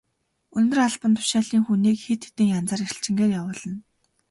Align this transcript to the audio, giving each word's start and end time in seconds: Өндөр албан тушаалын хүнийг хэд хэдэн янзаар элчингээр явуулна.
Өндөр 0.57 0.79
албан 0.87 1.11
тушаалын 1.17 1.63
хүнийг 1.65 1.97
хэд 2.01 2.21
хэдэн 2.25 2.47
янзаар 2.59 2.85
элчингээр 2.87 3.31
явуулна. 3.39 3.77